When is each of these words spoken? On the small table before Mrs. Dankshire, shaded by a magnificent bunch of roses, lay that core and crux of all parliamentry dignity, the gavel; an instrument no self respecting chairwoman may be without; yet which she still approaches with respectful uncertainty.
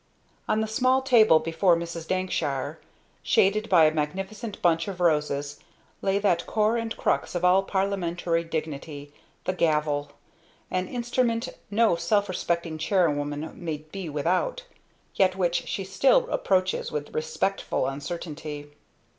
On 0.49 0.61
the 0.61 0.67
small 0.67 1.03
table 1.03 1.37
before 1.37 1.75
Mrs. 1.75 2.07
Dankshire, 2.07 2.79
shaded 3.21 3.69
by 3.69 3.85
a 3.85 3.93
magnificent 3.93 4.59
bunch 4.63 4.87
of 4.87 4.99
roses, 4.99 5.59
lay 6.01 6.17
that 6.17 6.47
core 6.47 6.75
and 6.75 6.97
crux 6.97 7.35
of 7.35 7.45
all 7.45 7.61
parliamentry 7.61 8.43
dignity, 8.43 9.13
the 9.43 9.53
gavel; 9.53 10.13
an 10.71 10.87
instrument 10.87 11.49
no 11.69 11.95
self 11.95 12.27
respecting 12.27 12.79
chairwoman 12.79 13.51
may 13.53 13.77
be 13.91 14.09
without; 14.09 14.63
yet 15.13 15.35
which 15.35 15.67
she 15.67 15.83
still 15.83 16.27
approaches 16.31 16.91
with 16.91 17.13
respectful 17.13 17.85
uncertainty. 17.85 18.71